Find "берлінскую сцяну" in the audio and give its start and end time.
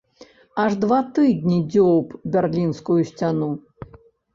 2.39-3.57